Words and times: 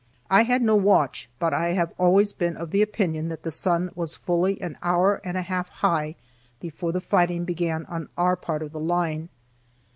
I 0.31 0.41
had 0.45 0.63
no 0.63 0.75
watch, 0.75 1.29
but 1.37 1.53
I 1.53 1.73
have 1.73 1.93
always 1.99 2.33
been 2.33 2.57
of 2.57 2.71
the 2.71 2.81
opinion 2.81 3.29
that 3.29 3.43
the 3.43 3.51
sun 3.51 3.91
was 3.93 4.15
fully 4.15 4.59
an 4.59 4.79
hour 4.81 5.21
and 5.23 5.37
a 5.37 5.43
half 5.43 5.69
high 5.69 6.15
before 6.59 6.91
the 6.91 6.99
fighting 6.99 7.45
began 7.45 7.85
on 7.85 8.09
our 8.17 8.35
part 8.35 8.63
of 8.63 8.71
the 8.71 8.79
line. 8.79 9.29